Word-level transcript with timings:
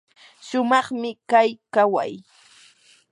shumaqmi 0.47 1.11
kay 1.29 1.49
kaway. 1.73 2.13